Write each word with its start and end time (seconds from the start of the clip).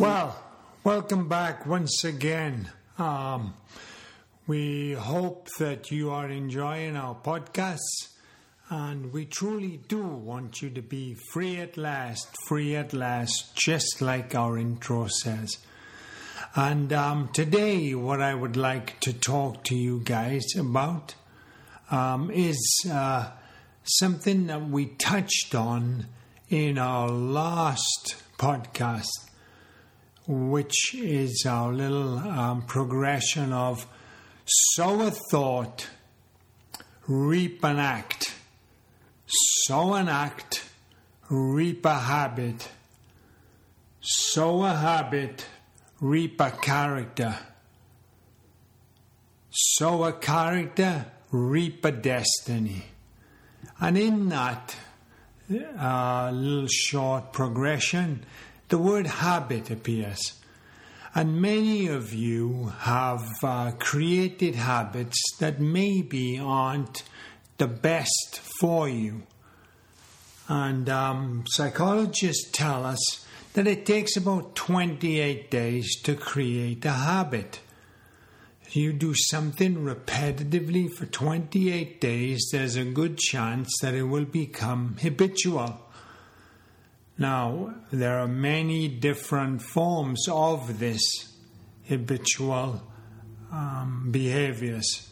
Well, 0.00 0.36
welcome 0.82 1.28
back 1.28 1.64
once 1.64 2.02
again. 2.02 2.72
Um, 2.98 3.54
we 4.48 4.94
hope 4.94 5.48
that 5.60 5.92
you 5.92 6.10
are 6.10 6.28
enjoying 6.28 6.96
our 6.96 7.14
podcasts, 7.14 8.08
and 8.68 9.12
we 9.12 9.26
truly 9.26 9.80
do 9.86 10.02
want 10.02 10.60
you 10.60 10.70
to 10.70 10.82
be 10.82 11.14
free 11.32 11.58
at 11.58 11.76
last, 11.76 12.36
free 12.48 12.74
at 12.74 12.92
last, 12.92 13.54
just 13.54 14.02
like 14.02 14.34
our 14.34 14.58
intro 14.58 15.06
says. 15.06 15.58
And 16.56 16.92
um, 16.92 17.28
today, 17.32 17.94
what 17.94 18.20
I 18.20 18.34
would 18.34 18.56
like 18.56 18.98
to 19.00 19.12
talk 19.12 19.62
to 19.64 19.76
you 19.76 20.00
guys 20.00 20.44
about 20.58 21.14
um, 21.94 22.28
is 22.32 22.86
uh, 22.90 23.30
something 23.84 24.48
that 24.48 24.68
we 24.68 24.86
touched 24.86 25.54
on 25.54 26.06
in 26.48 26.76
our 26.76 27.08
last 27.08 28.16
podcast, 28.36 29.28
which 30.26 30.94
is 30.94 31.44
our 31.48 31.72
little 31.72 32.18
um, 32.18 32.62
progression 32.62 33.52
of 33.52 33.86
sow 34.44 35.02
a 35.02 35.12
thought, 35.30 35.88
reap 37.06 37.62
an 37.64 37.78
act, 37.78 38.34
sow 39.26 39.94
an 39.94 40.08
act, 40.08 40.64
reap 41.30 41.86
a 41.86 41.94
habit, 41.94 42.68
sow 44.00 44.64
a 44.64 44.74
habit, 44.74 45.46
reap 46.00 46.40
a 46.40 46.50
character, 46.50 47.38
sow 49.52 50.02
a 50.02 50.12
character, 50.12 51.06
reap 51.34 51.84
a 51.84 51.90
destiny. 51.90 52.86
And 53.80 53.98
in 53.98 54.28
that 54.28 54.76
uh, 55.50 56.30
little 56.32 56.68
short 56.68 57.32
progression, 57.32 58.24
the 58.68 58.78
word 58.78 59.06
habit 59.06 59.70
appears. 59.70 60.34
And 61.14 61.40
many 61.40 61.88
of 61.88 62.12
you 62.12 62.72
have 62.80 63.28
uh, 63.42 63.72
created 63.78 64.54
habits 64.54 65.20
that 65.38 65.60
maybe 65.60 66.38
aren't 66.38 67.02
the 67.58 67.68
best 67.68 68.40
for 68.60 68.88
you. 68.88 69.22
And 70.48 70.88
um, 70.88 71.44
psychologists 71.48 72.50
tell 72.52 72.84
us 72.84 73.26
that 73.54 73.66
it 73.66 73.86
takes 73.86 74.16
about 74.16 74.54
28 74.54 75.50
days 75.50 76.00
to 76.02 76.14
create 76.14 76.84
a 76.84 76.92
habit. 76.92 77.60
You 78.76 78.92
do 78.92 79.14
something 79.14 79.76
repetitively 79.76 80.92
for 80.92 81.06
28 81.06 82.00
days, 82.00 82.48
there's 82.50 82.74
a 82.74 82.84
good 82.84 83.18
chance 83.18 83.70
that 83.80 83.94
it 83.94 84.02
will 84.02 84.24
become 84.24 84.96
habitual. 85.00 85.80
Now, 87.16 87.76
there 87.92 88.18
are 88.18 88.26
many 88.26 88.88
different 88.88 89.62
forms 89.62 90.26
of 90.28 90.80
this 90.80 91.00
habitual 91.84 92.82
um, 93.52 94.08
behaviors. 94.10 95.08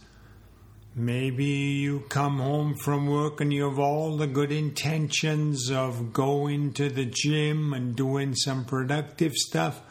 Maybe 0.97 1.44
you 1.44 2.00
come 2.08 2.38
home 2.38 2.74
from 2.74 3.06
work 3.06 3.41
and 3.41 3.52
you 3.52 3.69
have 3.69 3.78
all 3.78 4.16
the 4.16 4.26
good 4.26 4.50
intentions 4.50 5.70
of 5.70 6.12
going 6.12 6.72
to 6.72 6.88
the 6.88 7.06
gym 7.06 7.72
and 7.74 7.94
doing 7.94 8.34
some 8.34 8.64
productive 8.64 9.34
stuff, 9.34 9.82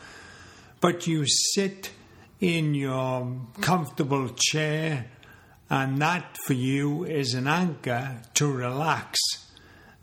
but 0.81 1.07
you 1.07 1.25
sit 1.25 1.91
in 2.41 2.73
your 2.73 3.39
comfortable 3.61 4.27
chair, 4.35 5.05
and 5.69 6.01
that 6.01 6.37
for 6.45 6.53
you 6.53 7.05
is 7.05 7.35
an 7.35 7.47
anchor 7.47 8.19
to 8.33 8.51
relax. 8.51 9.19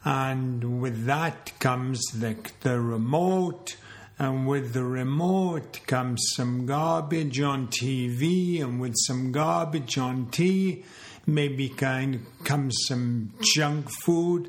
And 0.05 0.81
with 0.81 1.05
that 1.07 1.53
comes 1.59 2.01
the, 2.15 2.37
the 2.61 2.81
remote, 2.81 3.77
and 4.21 4.47
with 4.47 4.73
the 4.73 4.85
remote 4.85 5.81
comes 5.89 6.25
some 6.37 6.65
garbage 6.65 7.41
on 7.41 7.67
TV, 7.67 8.63
and 8.63 8.81
with 8.81 8.95
some 9.07 9.33
garbage 9.33 9.99
on 9.99 10.29
tea, 10.31 10.85
maybe 11.27 11.69
kind 11.69 12.25
comes 12.45 12.77
some 12.87 13.35
junk 13.41 13.91
food 14.05 14.49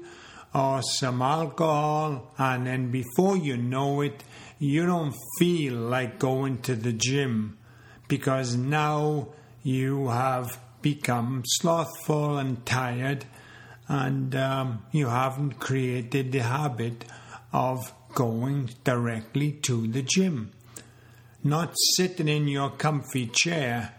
or 0.53 0.83
some 0.83 1.23
alcohol, 1.23 2.33
and 2.37 2.67
then 2.67 2.91
before 2.91 3.35
you 3.35 3.57
know 3.57 4.01
it, 4.01 4.23
you 4.59 4.85
don't 4.85 5.15
feel 5.39 5.73
like 5.73 6.19
going 6.19 6.59
to 6.61 6.75
the 6.75 6.93
gym 6.93 7.58
because 8.09 8.57
now 8.57 9.29
you 9.63 10.09
have 10.09 10.59
become 10.81 11.43
slothful 11.45 12.37
and 12.37 12.65
tired 12.65 13.23
and 13.87 14.35
um, 14.35 14.83
you 14.91 15.07
haven't 15.07 15.59
created 15.59 16.31
the 16.31 16.39
habit 16.43 17.05
of 17.53 17.93
going 18.13 18.69
directly 18.83 19.51
to 19.51 19.87
the 19.87 20.01
gym. 20.01 20.51
Not 21.43 21.73
sitting 21.95 22.27
in 22.27 22.47
your 22.47 22.71
comfy 22.71 23.27
chair 23.27 23.93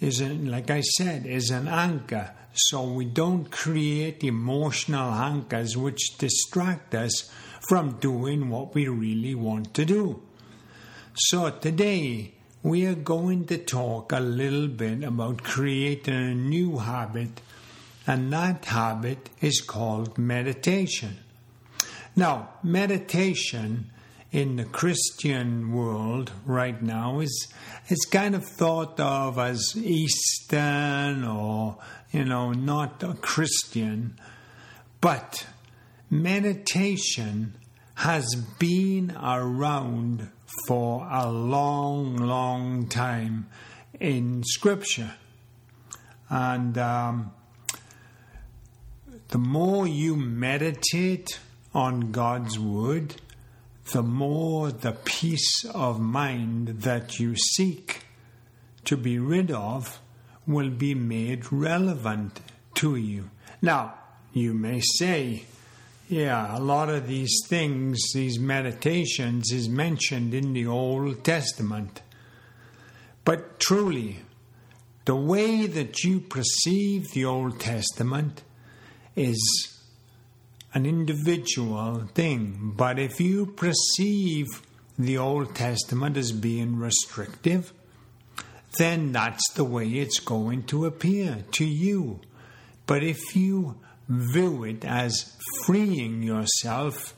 is, 0.00 0.20
an, 0.20 0.50
like 0.50 0.70
I 0.70 0.80
said, 0.80 1.26
is 1.26 1.50
an 1.50 1.68
anchor. 1.68 2.32
So 2.54 2.84
we 2.84 3.04
don't 3.04 3.50
create 3.50 4.24
emotional 4.24 5.12
anchors 5.12 5.76
which 5.76 6.16
distract 6.18 6.94
us 6.94 7.30
from 7.68 7.98
doing 7.98 8.48
what 8.48 8.74
we 8.74 8.88
really 8.88 9.34
want 9.34 9.74
to 9.74 9.84
do. 9.84 10.22
So 11.14 11.50
today 11.50 12.34
we 12.64 12.86
are 12.86 12.94
going 12.94 13.44
to 13.44 13.58
talk 13.58 14.10
a 14.10 14.18
little 14.20 14.68
bit 14.68 15.04
about 15.04 15.42
creating 15.42 16.14
a 16.14 16.34
new 16.34 16.78
habit 16.78 17.42
and 18.06 18.32
that 18.32 18.64
habit 18.64 19.28
is 19.42 19.60
called 19.60 20.16
meditation. 20.16 21.18
Now, 22.16 22.54
meditation 22.62 23.90
in 24.32 24.56
the 24.56 24.64
Christian 24.64 25.72
world 25.72 26.32
right 26.46 26.80
now 26.82 27.20
is 27.20 27.48
is 27.90 28.06
kind 28.10 28.34
of 28.34 28.46
thought 28.46 28.98
of 28.98 29.38
as 29.38 29.76
Eastern 29.76 31.22
or 31.22 31.76
you 32.12 32.24
know 32.24 32.52
not 32.52 33.02
a 33.02 33.12
Christian, 33.12 34.18
but 35.02 35.46
meditation 36.08 37.56
has 37.96 38.34
been 38.58 39.14
around 39.22 40.30
for 40.66 41.06
a 41.10 41.30
long, 41.30 42.16
long 42.16 42.86
time 42.86 43.46
in 44.00 44.42
Scripture, 44.44 45.14
and 46.28 46.76
um, 46.78 47.32
the 49.28 49.38
more 49.38 49.86
you 49.86 50.16
meditate 50.16 51.38
on 51.74 52.12
God's 52.12 52.58
Word, 52.58 53.16
the 53.92 54.02
more 54.02 54.70
the 54.70 54.92
peace 54.92 55.64
of 55.74 56.00
mind 56.00 56.68
that 56.82 57.18
you 57.18 57.34
seek 57.36 58.04
to 58.84 58.96
be 58.96 59.18
rid 59.18 59.50
of 59.50 60.00
will 60.46 60.70
be 60.70 60.94
made 60.94 61.52
relevant 61.52 62.40
to 62.74 62.96
you. 62.96 63.30
Now, 63.60 63.94
you 64.32 64.52
may 64.54 64.80
say, 64.80 65.44
yeah, 66.08 66.56
a 66.56 66.60
lot 66.60 66.90
of 66.90 67.06
these 67.06 67.40
things, 67.48 67.98
these 68.12 68.38
meditations, 68.38 69.50
is 69.52 69.68
mentioned 69.68 70.34
in 70.34 70.52
the 70.52 70.66
Old 70.66 71.24
Testament. 71.24 72.02
But 73.24 73.58
truly, 73.58 74.20
the 75.06 75.16
way 75.16 75.66
that 75.66 76.04
you 76.04 76.20
perceive 76.20 77.10
the 77.12 77.24
Old 77.24 77.58
Testament 77.58 78.42
is 79.16 79.78
an 80.74 80.86
individual 80.86 82.08
thing. 82.14 82.72
But 82.76 82.98
if 82.98 83.20
you 83.20 83.46
perceive 83.46 84.46
the 84.98 85.18
Old 85.18 85.54
Testament 85.54 86.16
as 86.16 86.32
being 86.32 86.76
restrictive, 86.76 87.72
then 88.78 89.12
that's 89.12 89.52
the 89.54 89.64
way 89.64 89.88
it's 89.88 90.18
going 90.18 90.64
to 90.64 90.84
appear 90.84 91.44
to 91.52 91.64
you. 91.64 92.20
But 92.86 93.02
if 93.02 93.36
you 93.36 93.76
view 94.08 94.64
it 94.64 94.84
as 94.84 95.36
freeing 95.64 96.22
yourself, 96.22 97.14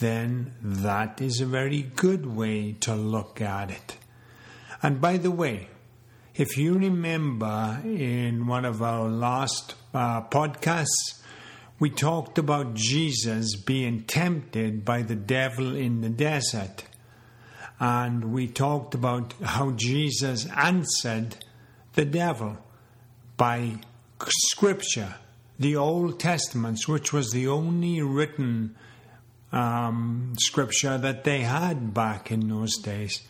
then 0.00 0.54
that 0.62 1.20
is 1.20 1.40
a 1.40 1.46
very 1.46 1.82
good 1.82 2.26
way 2.26 2.72
to 2.80 2.94
look 2.94 3.40
at 3.40 3.70
it. 3.70 3.96
And 4.82 5.00
by 5.00 5.16
the 5.16 5.30
way, 5.30 5.68
if 6.34 6.58
you 6.58 6.74
remember 6.74 7.80
in 7.84 8.46
one 8.46 8.66
of 8.66 8.82
our 8.82 9.08
last 9.08 9.74
uh, 9.94 10.20
podcasts, 10.22 11.22
we 11.78 11.90
talked 11.90 12.38
about 12.38 12.74
Jesus 12.74 13.56
being 13.56 14.02
tempted 14.04 14.84
by 14.84 15.02
the 15.02 15.14
devil 15.14 15.74
in 15.74 16.00
the 16.00 16.08
desert. 16.08 16.84
And 17.78 18.32
we 18.32 18.48
talked 18.48 18.94
about 18.94 19.34
how 19.42 19.72
Jesus 19.72 20.46
answered 20.56 21.36
the 21.94 22.04
devil 22.04 22.58
by 23.36 23.80
scripture, 24.26 25.14
the 25.58 25.76
Old 25.76 26.20
Testament, 26.20 26.78
which 26.86 27.12
was 27.12 27.30
the 27.30 27.48
only 27.48 28.02
written 28.02 28.76
um, 29.52 30.34
scripture 30.38 30.98
that 30.98 31.24
they 31.24 31.40
had 31.40 31.94
back 31.94 32.30
in 32.30 32.48
those 32.48 32.76
days. 32.78 33.20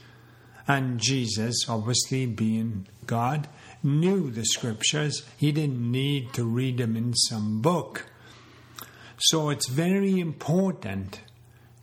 And 0.68 0.98
Jesus, 0.98 1.68
obviously 1.68 2.26
being 2.26 2.88
God, 3.06 3.48
knew 3.82 4.30
the 4.30 4.44
scriptures. 4.44 5.22
He 5.36 5.52
didn't 5.52 5.90
need 5.90 6.32
to 6.34 6.44
read 6.44 6.78
them 6.78 6.96
in 6.96 7.14
some 7.14 7.60
book. 7.60 8.06
So 9.18 9.50
it's 9.50 9.68
very 9.68 10.18
important 10.18 11.20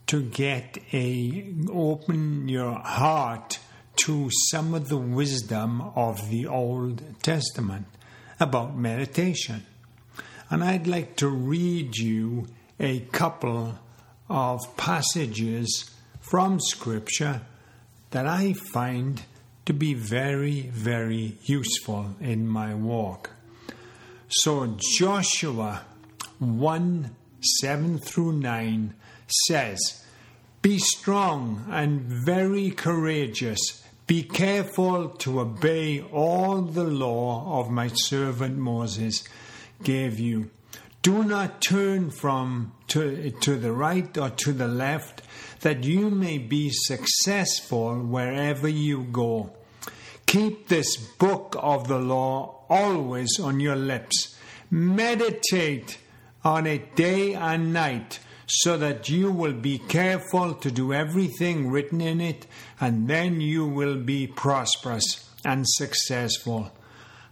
to 0.07 0.21
get 0.21 0.77
a 0.91 1.53
open 1.71 2.49
your 2.49 2.73
heart 2.73 3.59
to 3.95 4.29
some 4.49 4.73
of 4.73 4.89
the 4.89 4.97
wisdom 4.97 5.81
of 5.95 6.29
the 6.29 6.45
Old 6.45 7.01
Testament 7.23 7.85
about 8.39 8.75
meditation. 8.75 9.65
And 10.49 10.63
I'd 10.63 10.87
like 10.87 11.15
to 11.17 11.27
read 11.27 11.97
you 11.97 12.47
a 12.79 13.01
couple 13.11 13.79
of 14.29 14.59
passages 14.77 15.89
from 16.19 16.59
Scripture 16.59 17.41
that 18.11 18.27
I 18.27 18.53
find 18.53 19.23
to 19.65 19.73
be 19.73 19.93
very, 19.93 20.61
very 20.61 21.37
useful 21.43 22.15
in 22.19 22.47
my 22.47 22.73
walk. 22.73 23.31
So, 24.27 24.75
Joshua 24.97 25.85
1 26.39 27.15
7 27.59 27.99
through 27.99 28.33
9 28.33 28.93
says, 29.47 30.03
Be 30.61 30.79
strong 30.79 31.65
and 31.69 32.01
very 32.01 32.71
courageous. 32.71 33.83
Be 34.07 34.23
careful 34.23 35.09
to 35.09 35.39
obey 35.39 36.01
all 36.01 36.61
the 36.61 36.83
law 36.83 37.59
of 37.59 37.69
my 37.69 37.87
servant 37.87 38.57
Moses 38.57 39.23
gave 39.83 40.19
you. 40.19 40.49
Do 41.01 41.23
not 41.23 41.61
turn 41.61 42.11
from 42.11 42.73
to, 42.87 43.31
to 43.31 43.57
the 43.57 43.73
right 43.73 44.17
or 44.17 44.29
to 44.29 44.53
the 44.53 44.67
left, 44.67 45.21
that 45.59 45.83
you 45.83 46.09
may 46.09 46.37
be 46.37 46.69
successful 46.71 47.99
wherever 47.99 48.67
you 48.67 49.03
go. 49.03 49.51
Keep 50.25 50.69
this 50.69 50.95
book 50.95 51.55
of 51.59 51.87
the 51.87 51.99
law 51.99 52.63
always 52.69 53.39
on 53.39 53.59
your 53.59 53.75
lips. 53.75 54.37
Meditate 54.71 55.97
on 56.43 56.65
it 56.65 56.95
day 56.95 57.33
and 57.33 57.73
night, 57.73 58.19
so 58.47 58.77
that 58.77 59.09
you 59.09 59.31
will 59.31 59.53
be 59.53 59.77
careful 59.77 60.53
to 60.53 60.71
do 60.71 60.93
everything 60.93 61.69
written 61.69 62.01
in 62.01 62.21
it, 62.21 62.47
and 62.79 63.07
then 63.07 63.41
you 63.41 63.65
will 63.65 63.97
be 63.97 64.25
prosperous 64.27 65.29
and 65.45 65.65
successful. 65.67 66.71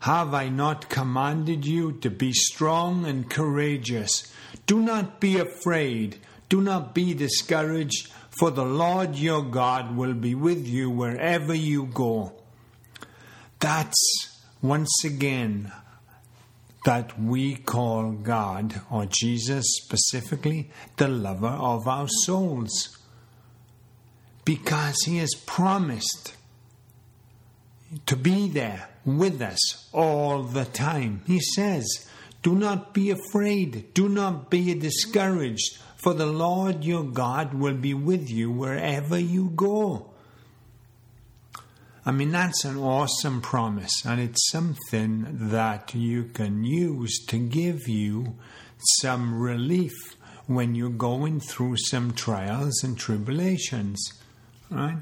Have 0.01 0.33
I 0.33 0.49
not 0.49 0.89
commanded 0.89 1.63
you 1.63 1.91
to 1.99 2.09
be 2.09 2.33
strong 2.33 3.05
and 3.05 3.29
courageous? 3.29 4.33
Do 4.65 4.79
not 4.81 5.19
be 5.19 5.37
afraid, 5.37 6.17
do 6.49 6.59
not 6.59 6.95
be 6.95 7.13
discouraged, 7.13 8.11
for 8.31 8.49
the 8.49 8.65
Lord 8.65 9.15
your 9.15 9.43
God 9.43 9.95
will 9.95 10.15
be 10.15 10.33
with 10.33 10.67
you 10.67 10.89
wherever 10.89 11.53
you 11.53 11.85
go. 11.85 12.33
That's 13.59 14.41
once 14.59 15.03
again 15.05 15.71
that 16.83 17.21
we 17.21 17.57
call 17.57 18.11
God, 18.11 18.81
or 18.89 19.05
Jesus 19.05 19.65
specifically, 19.83 20.71
the 20.97 21.09
lover 21.09 21.45
of 21.45 21.87
our 21.87 22.07
souls. 22.25 22.97
Because 24.45 24.95
he 25.05 25.17
has 25.17 25.35
promised 25.45 26.33
to 28.07 28.15
be 28.15 28.49
there 28.49 28.90
with 29.05 29.41
us 29.41 29.89
all 29.93 30.43
the 30.43 30.65
time. 30.65 31.21
He 31.25 31.39
says, 31.39 32.07
Do 32.41 32.55
not 32.55 32.93
be 32.93 33.09
afraid, 33.09 33.93
do 33.93 34.07
not 34.09 34.49
be 34.49 34.73
discouraged, 34.73 35.77
for 35.97 36.13
the 36.13 36.25
Lord 36.25 36.83
your 36.83 37.03
God 37.03 37.53
will 37.53 37.75
be 37.75 37.93
with 37.93 38.29
you 38.29 38.51
wherever 38.51 39.17
you 39.17 39.51
go. 39.55 40.07
I 42.03 42.11
mean, 42.11 42.31
that's 42.31 42.65
an 42.65 42.77
awesome 42.77 43.41
promise, 43.41 44.03
and 44.03 44.19
it's 44.19 44.49
something 44.49 45.27
that 45.49 45.93
you 45.93 46.23
can 46.23 46.63
use 46.63 47.23
to 47.27 47.37
give 47.37 47.87
you 47.87 48.37
some 49.01 49.39
relief 49.39 49.93
when 50.47 50.73
you're 50.73 50.89
going 50.89 51.39
through 51.39 51.77
some 51.77 52.13
trials 52.13 52.83
and 52.83 52.97
tribulations, 52.97 54.13
right? 54.71 54.97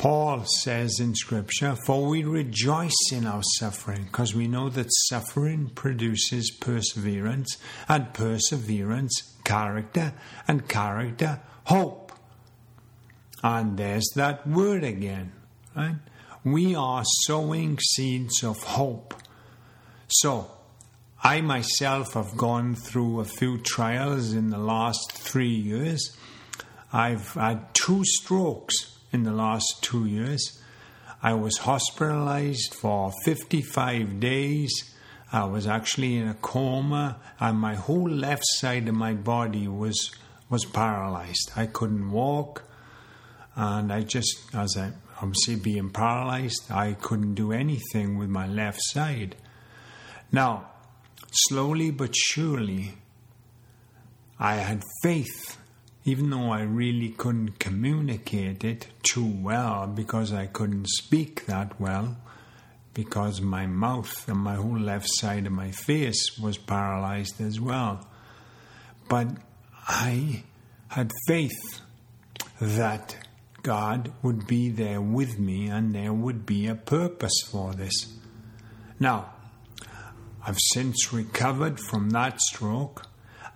Paul 0.00 0.46
says 0.46 0.98
in 0.98 1.14
Scripture, 1.14 1.76
For 1.84 2.06
we 2.06 2.24
rejoice 2.24 3.12
in 3.12 3.26
our 3.26 3.42
suffering, 3.58 4.04
because 4.04 4.34
we 4.34 4.48
know 4.48 4.70
that 4.70 4.86
suffering 5.08 5.68
produces 5.74 6.50
perseverance, 6.58 7.58
and 7.86 8.14
perseverance, 8.14 9.36
character, 9.44 10.14
and 10.48 10.66
character, 10.66 11.42
hope. 11.64 12.12
And 13.42 13.76
there's 13.76 14.08
that 14.16 14.46
word 14.46 14.84
again 14.84 15.32
Right? 15.76 15.96
We 16.44 16.74
are 16.74 17.04
sowing 17.26 17.78
seeds 17.78 18.42
of 18.42 18.56
hope. 18.62 19.12
So, 20.08 20.50
I 21.22 21.42
myself 21.42 22.14
have 22.14 22.38
gone 22.38 22.74
through 22.74 23.20
a 23.20 23.26
few 23.26 23.58
trials 23.58 24.32
in 24.32 24.48
the 24.48 24.56
last 24.56 25.12
three 25.12 25.54
years. 25.54 26.16
I've 26.90 27.34
had 27.34 27.74
two 27.74 28.02
strokes 28.06 28.96
in 29.12 29.22
the 29.24 29.32
last 29.32 29.82
two 29.82 30.06
years. 30.06 30.60
I 31.22 31.34
was 31.34 31.58
hospitalized 31.58 32.74
for 32.74 33.12
55 33.24 34.20
days. 34.20 34.70
I 35.32 35.44
was 35.44 35.66
actually 35.66 36.16
in 36.16 36.28
a 36.28 36.34
coma, 36.34 37.18
and 37.38 37.58
my 37.58 37.74
whole 37.74 38.08
left 38.08 38.44
side 38.46 38.88
of 38.88 38.94
my 38.94 39.12
body 39.12 39.68
was 39.68 40.10
was 40.48 40.64
paralyzed. 40.64 41.52
I 41.54 41.66
couldn't 41.66 42.10
walk, 42.10 42.64
and 43.54 43.92
I 43.92 44.02
just, 44.02 44.36
as 44.52 44.76
I 44.76 44.92
obviously 45.22 45.56
being 45.56 45.90
paralyzed, 45.90 46.70
I 46.70 46.94
couldn't 46.94 47.34
do 47.34 47.52
anything 47.52 48.18
with 48.18 48.28
my 48.28 48.46
left 48.48 48.80
side. 48.82 49.36
Now, 50.32 50.70
slowly 51.30 51.90
but 51.90 52.16
surely, 52.16 52.94
I 54.38 54.56
had 54.56 54.82
faith, 55.02 55.58
even 56.04 56.30
though 56.30 56.50
I 56.50 56.62
really 56.62 57.10
couldn't 57.10 57.58
communicate 57.58 58.64
it 58.64 58.86
too 59.02 59.26
well 59.26 59.86
because 59.86 60.32
I 60.32 60.46
couldn't 60.46 60.88
speak 60.88 61.46
that 61.46 61.78
well, 61.80 62.16
because 62.94 63.40
my 63.40 63.66
mouth 63.66 64.28
and 64.28 64.38
my 64.38 64.54
whole 64.54 64.78
left 64.78 65.08
side 65.10 65.46
of 65.46 65.52
my 65.52 65.70
face 65.70 66.38
was 66.38 66.56
paralyzed 66.56 67.40
as 67.40 67.60
well. 67.60 68.06
But 69.08 69.28
I 69.86 70.44
had 70.88 71.12
faith 71.26 71.80
that 72.60 73.16
God 73.62 74.12
would 74.22 74.46
be 74.46 74.70
there 74.70 75.00
with 75.00 75.38
me 75.38 75.68
and 75.68 75.94
there 75.94 76.12
would 76.12 76.46
be 76.46 76.66
a 76.66 76.74
purpose 76.74 77.42
for 77.50 77.74
this. 77.74 78.16
Now, 78.98 79.32
I've 80.46 80.58
since 80.72 81.12
recovered 81.12 81.78
from 81.78 82.10
that 82.10 82.40
stroke, 82.40 83.06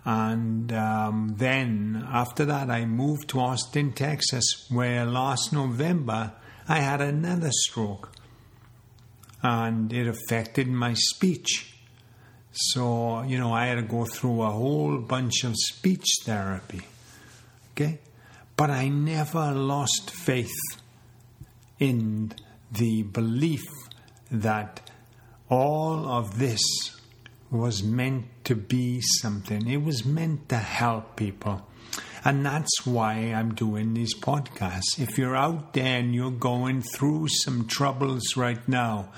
and 0.04 0.70
um, 0.73 1.34
then 1.38 2.06
after 2.11 2.44
that, 2.44 2.68
I 2.70 2.84
moved 2.84 3.28
to 3.30 3.40
Austin, 3.40 3.92
Texas, 3.92 4.66
where 4.70 5.06
last 5.06 5.52
November 5.52 6.32
I 6.68 6.80
had 6.80 7.00
another 7.00 7.50
stroke 7.50 8.12
and 9.42 9.92
it 9.92 10.06
affected 10.06 10.68
my 10.68 10.94
speech. 10.94 11.75
So, 12.52 13.23
you 13.23 13.38
know, 13.38 13.52
I 13.52 13.66
had 13.66 13.76
to 13.76 13.82
go 13.82 14.04
through 14.04 14.42
a 14.42 14.50
whole 14.50 14.99
bunch 14.99 15.44
of 15.44 15.54
speech 15.56 16.06
therapy. 16.25 16.82
Okay? 17.73 17.99
But 18.56 18.70
I 18.70 18.88
never 18.88 19.52
lost 19.52 20.11
faith 20.11 20.52
in 21.78 22.32
the 22.70 23.02
belief 23.02 23.64
that 24.30 24.90
all 25.49 26.08
of 26.08 26.38
this 26.38 26.61
was 27.54 27.82
meant 27.82 28.26
to 28.44 28.54
be 28.54 29.00
something. 29.00 29.68
It 29.68 29.82
was 29.82 30.04
meant 30.04 30.49
to 30.49 30.56
help 30.56 31.16
people. 31.16 31.66
And 32.25 32.44
that's 32.44 32.87
why 32.87 33.14
I'm 33.14 33.54
doing 33.54 33.94
these 33.94 34.14
podcasts. 34.14 34.99
If 34.99 35.18
you're 35.18 35.37
out 35.37 35.75
there 35.75 35.99
and 35.99 36.14
you're 36.14 36.30
going 36.30 36.82
through 36.82 37.28
some 37.28 37.66
troubles 37.66 38.37
right 38.37 38.66
now, 38.66 39.11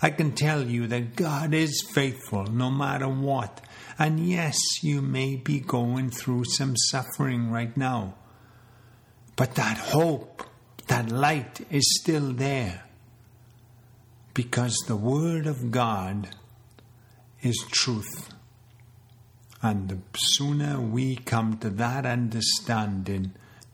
I 0.00 0.10
can 0.10 0.32
tell 0.32 0.62
you 0.62 0.86
that 0.86 1.14
God 1.14 1.52
is 1.52 1.86
faithful 1.92 2.44
no 2.44 2.70
matter 2.70 3.08
what. 3.08 3.60
And 3.98 4.26
yes, 4.26 4.56
you 4.82 5.02
may 5.02 5.36
be 5.36 5.60
going 5.60 6.10
through 6.10 6.44
some 6.44 6.74
suffering 6.76 7.50
right 7.50 7.76
now. 7.76 8.14
But 9.36 9.56
that 9.56 9.78
hope, 9.78 10.42
that 10.86 11.10
light 11.10 11.66
is 11.70 12.00
still 12.00 12.32
there 12.32 12.84
because 14.32 14.76
the 14.86 14.96
Word 14.96 15.46
of 15.46 15.70
God 15.70 16.28
is 17.44 17.64
truth. 17.70 18.30
And 19.62 19.88
the 19.88 19.98
sooner 20.16 20.80
we 20.80 21.16
come 21.16 21.58
to 21.58 21.70
that 21.70 22.04
understanding, 22.04 23.32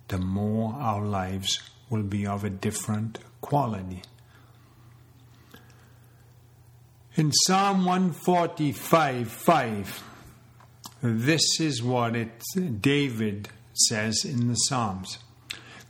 the 0.09 0.19
more 0.19 0.75
our 0.75 1.05
lives 1.05 1.61
will 1.89 2.03
be 2.03 2.27
of 2.27 2.45
a 2.45 2.51
different 2.51 3.19
quality. 3.41 4.03
In 7.17 7.33
Psalm 7.33 7.85
145 7.85 9.29
5, 9.31 10.05
this 11.03 11.61
is 11.61 11.83
what 11.83 12.15
it, 12.15 12.43
David 12.81 13.49
says 13.75 14.25
in 14.25 14.49
the 14.49 14.55
Psalms. 14.55 15.19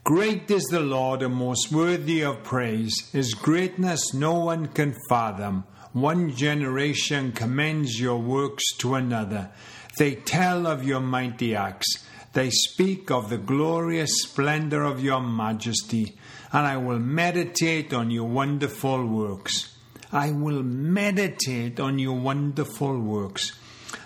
Great 0.03 0.51
is 0.51 0.65
the 0.65 0.81
Lord 0.81 1.23
and 1.23 1.35
most 1.35 1.71
worthy 1.71 2.23
of 2.23 2.43
praise. 2.43 3.11
His 3.13 3.35
greatness 3.35 4.15
no 4.15 4.41
one 4.41 4.69
can 4.69 4.97
fathom. 5.09 5.65
One 5.93 6.37
generation 6.37 7.33
commends 7.33 8.01
your 8.01 8.19
works 8.19 8.77
to 8.79 8.95
another. 8.95 9.51
They 9.99 10.15
tell 10.15 10.67
of 10.67 10.85
your 10.85 11.01
mighty 11.01 11.57
acts. 11.57 12.07
They 12.33 12.51
speak 12.51 13.11
of 13.11 13.29
the 13.29 13.39
glorious 13.39 14.23
splendor 14.23 14.85
of 14.85 15.03
your 15.03 15.21
majesty. 15.21 16.17
And 16.53 16.65
I 16.65 16.77
will 16.77 17.01
meditate 17.01 17.93
on 17.93 18.11
your 18.11 18.29
wonderful 18.29 19.05
works. 19.05 19.77
I 20.13 20.31
will 20.31 20.63
meditate 20.63 21.81
on 21.81 21.99
your 21.99 22.19
wonderful 22.19 22.99
works. 23.01 23.59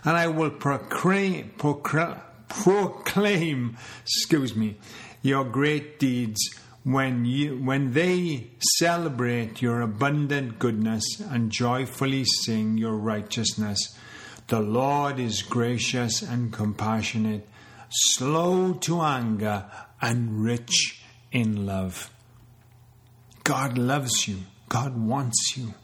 And 0.04 0.16
I 0.16 0.28
will 0.28 0.50
proclaim, 0.50 1.52
proclaim, 1.58 2.16
proclaim 2.48 3.76
excuse 4.02 4.56
me, 4.56 4.76
your 5.22 5.44
great 5.44 5.98
deeds 5.98 6.40
when 6.84 7.24
you 7.24 7.56
when 7.56 7.92
they 7.92 8.50
celebrate 8.78 9.60
your 9.60 9.80
abundant 9.80 10.58
goodness 10.58 11.20
and 11.20 11.50
joyfully 11.50 12.24
sing 12.24 12.78
your 12.78 12.94
righteousness 12.94 13.98
the 14.48 14.60
lord 14.60 15.18
is 15.18 15.42
gracious 15.42 16.20
and 16.22 16.52
compassionate 16.52 17.48
slow 17.94 18.74
to 18.74 19.00
anger 19.00 19.64
and 20.00 20.44
rich 20.44 21.02
in 21.30 21.64
love. 21.66 22.10
God 23.42 23.78
loves 23.78 24.26
you. 24.26 24.38
God 24.68 24.96
wants 24.96 25.56
you. 25.56 25.74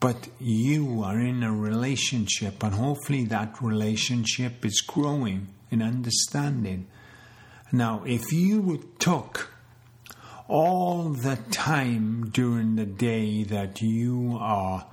But 0.00 0.28
you 0.38 1.02
are 1.02 1.18
in 1.18 1.42
a 1.42 1.52
relationship 1.52 2.62
and 2.62 2.74
hopefully 2.74 3.24
that 3.24 3.60
relationship 3.60 4.64
is 4.64 4.80
growing 4.80 5.48
in 5.70 5.82
understanding 5.82 6.86
now, 7.76 8.02
if 8.04 8.32
you 8.32 8.88
took 8.98 9.50
all 10.48 11.10
the 11.10 11.36
time 11.50 12.30
during 12.30 12.76
the 12.76 12.86
day 12.86 13.42
that 13.42 13.82
you 13.82 14.38
are 14.40 14.86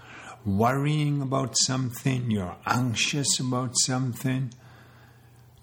worrying 0.45 1.21
about 1.21 1.55
something, 1.65 2.29
you're 2.31 2.55
anxious 2.65 3.39
about 3.39 3.71
something, 3.85 4.53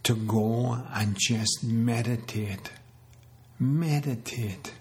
to 0.02 0.14
go 0.14 0.82
and 0.94 1.16
just 1.18 1.64
meditate. 1.64 2.70
Meditate 3.58 4.72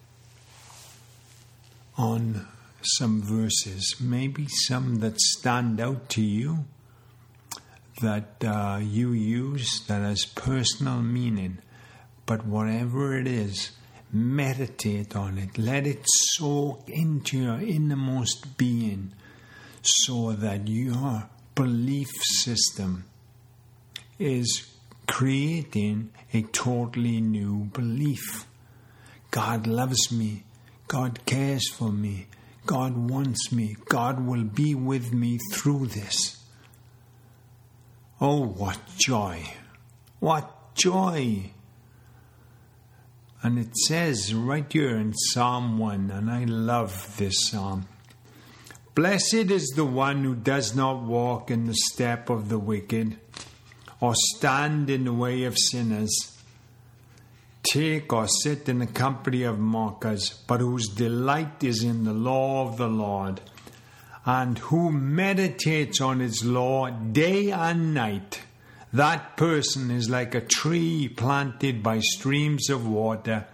on 1.97 2.47
some 2.81 3.21
verses, 3.21 3.95
maybe 3.99 4.47
some 4.47 4.99
that 4.99 5.19
stand 5.19 5.81
out 5.81 6.07
to 6.09 6.21
you, 6.21 6.65
that 8.01 8.41
uh, 8.45 8.79
you 8.81 9.11
use 9.11 9.83
that 9.87 10.01
has 10.01 10.23
personal 10.25 11.01
meaning 11.01 11.57
but 12.29 12.45
whatever 12.45 13.17
it 13.17 13.25
is, 13.25 13.71
meditate 14.13 15.15
on 15.15 15.39
it. 15.39 15.57
Let 15.57 15.87
it 15.87 16.03
soak 16.05 16.87
into 16.87 17.39
your 17.39 17.59
innermost 17.59 18.55
being 18.55 19.13
so 19.81 20.33
that 20.33 20.67
your 20.67 21.27
belief 21.55 22.11
system 22.21 23.05
is 24.19 24.71
creating 25.07 26.11
a 26.31 26.43
totally 26.43 27.19
new 27.19 27.63
belief. 27.73 28.45
God 29.31 29.65
loves 29.65 30.11
me. 30.11 30.43
God 30.87 31.25
cares 31.25 31.67
for 31.71 31.91
me. 31.91 32.27
God 32.67 32.95
wants 33.09 33.51
me. 33.51 33.75
God 33.87 34.23
will 34.23 34.43
be 34.43 34.75
with 34.75 35.11
me 35.11 35.39
through 35.51 35.87
this. 35.87 36.37
Oh, 38.21 38.45
what 38.45 38.77
joy! 38.99 39.41
What 40.19 40.75
joy! 40.75 41.53
And 43.41 43.57
it 43.57 43.75
says 43.77 44.33
right 44.33 44.71
here 44.71 44.97
in 44.97 45.13
Psalm 45.13 45.77
1, 45.77 46.11
and 46.11 46.29
I 46.29 46.43
love 46.43 47.15
this 47.17 47.47
psalm 47.47 47.87
Blessed 48.99 49.49
is 49.49 49.67
the 49.77 49.85
one 49.85 50.25
who 50.25 50.35
does 50.35 50.75
not 50.75 51.03
walk 51.03 51.49
in 51.49 51.67
the 51.67 51.75
step 51.93 52.29
of 52.29 52.49
the 52.49 52.59
wicked, 52.59 53.15
or 54.01 54.13
stand 54.35 54.89
in 54.89 55.05
the 55.05 55.13
way 55.13 55.45
of 55.45 55.57
sinners, 55.57 56.37
take 57.63 58.11
or 58.11 58.27
sit 58.27 58.67
in 58.67 58.79
the 58.79 58.87
company 58.87 59.43
of 59.43 59.57
mockers, 59.57 60.43
but 60.47 60.59
whose 60.59 60.89
delight 60.89 61.63
is 61.63 61.81
in 61.81 62.03
the 62.03 62.13
law 62.13 62.67
of 62.67 62.75
the 62.75 62.89
Lord, 62.89 63.39
and 64.25 64.57
who 64.57 64.91
meditates 64.91 66.01
on 66.01 66.19
his 66.19 66.43
law 66.43 66.89
day 66.89 67.51
and 67.51 67.93
night. 67.93 68.41
That 68.91 69.37
person 69.37 69.91
is 69.91 70.09
like 70.09 70.33
a 70.33 70.41
tree 70.41 71.07
planted 71.07 71.83
by 71.83 71.99
streams 71.99 72.69
of 72.69 72.87
water, 72.87 73.45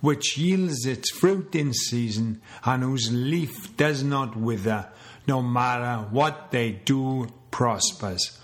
which 0.00 0.38
yields 0.38 0.86
its 0.86 1.10
fruit 1.10 1.54
in 1.54 1.72
season, 1.74 2.40
and 2.64 2.84
whose 2.84 3.10
leaf 3.10 3.76
does 3.76 4.04
not 4.04 4.36
wither, 4.36 4.88
no 5.26 5.42
matter 5.42 6.06
what 6.10 6.52
they 6.52 6.70
do 6.70 7.28
prospers. 7.50 8.38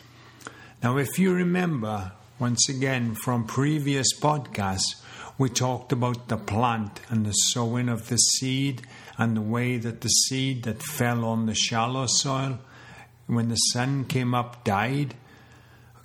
Now, 0.82 0.96
if 0.98 1.18
you 1.20 1.32
remember, 1.32 2.12
once 2.40 2.68
again 2.68 3.14
from 3.14 3.46
previous 3.46 4.08
podcasts, 4.18 5.00
we 5.38 5.48
talked 5.48 5.92
about 5.92 6.28
the 6.28 6.36
plant 6.36 7.00
and 7.08 7.24
the 7.24 7.32
sowing 7.32 7.88
of 7.88 8.08
the 8.08 8.16
seed 8.16 8.82
and 9.16 9.36
the 9.36 9.40
way 9.40 9.76
that 9.76 10.00
the 10.00 10.08
seed 10.08 10.64
that 10.64 10.82
fell 10.82 11.24
on 11.24 11.46
the 11.46 11.54
shallow 11.54 12.06
soil, 12.08 12.58
when 13.26 13.48
the 13.48 13.56
sun 13.56 14.04
came 14.04 14.34
up, 14.34 14.64
died 14.64 15.14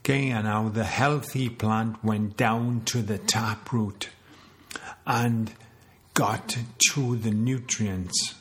Okay, 0.10 0.32
and 0.32 0.48
how 0.48 0.70
the 0.70 0.86
healthy 0.86 1.50
plant 1.50 2.04
went 2.04 2.36
down 2.36 2.82
to 2.86 3.04
the 3.04 3.20
taproot 3.20 4.10
and 5.06 5.52
got 6.16 6.58
to 6.92 7.16
the 7.16 7.30
nutrients. 7.30 8.34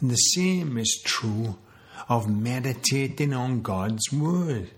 And 0.00 0.10
the 0.10 0.16
same 0.16 0.76
is 0.76 1.00
true 1.04 1.56
of 2.08 2.28
meditating 2.28 3.32
on 3.32 3.62
God's 3.62 4.12
Word. 4.12 4.72